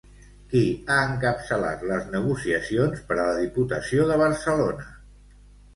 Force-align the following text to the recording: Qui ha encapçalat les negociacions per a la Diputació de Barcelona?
Qui 0.53 0.61
ha 0.93 0.95
encapçalat 1.09 1.83
les 1.91 2.09
negociacions 2.15 3.07
per 3.11 3.19
a 3.19 3.21
la 3.31 3.39
Diputació 3.45 4.11
de 4.13 4.21
Barcelona? 4.27 4.91